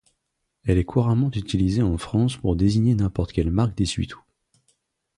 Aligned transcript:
Elle 0.65 0.79
est 0.79 0.83
couramment 0.83 1.29
utilisée 1.29 1.83
en 1.83 1.95
France 1.95 2.35
pour 2.37 2.55
désigner 2.55 2.95
n'importe 2.95 3.33
quelle 3.33 3.51
marque 3.51 3.77
d'essuie-tout. 3.77 4.23